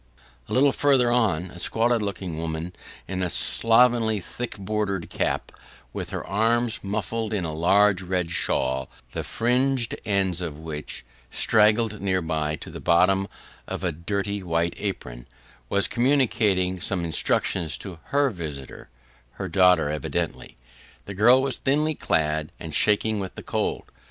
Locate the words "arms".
6.25-6.83